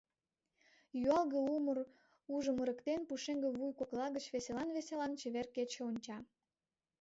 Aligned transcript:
Юалге 1.05 1.39
умыр 1.55 1.77
южым 2.35 2.57
ырыктен, 2.63 3.01
пушеҥге 3.07 3.49
вуй 3.57 3.71
кокла 3.79 4.07
гыч 4.15 4.25
веселан-веселан 4.33 5.11
чевер 5.19 5.47
кече 5.55 5.79
онча. 5.89 6.17